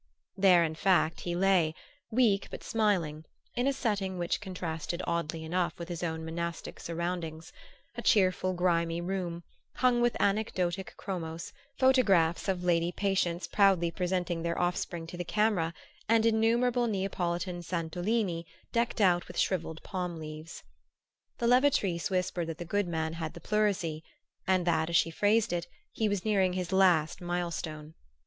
[0.35, 1.75] There in fact he lay,
[2.09, 7.53] weak but smiling, in a setting which contrasted oddly enough with his own monastic surroundings:
[7.95, 9.43] a cheerful grimy room,
[9.75, 15.71] hung with anecdotic chromos, photographs of lady patients proudly presenting their offspring to the camera,
[16.09, 20.63] and innumerable Neapolitan santolini decked out with shrivelled palm leaves.
[21.37, 24.03] The levatrice whispered that the good man had the pleurisy,
[24.47, 27.93] and that, as she phrased it, he was nearing his last mile stone.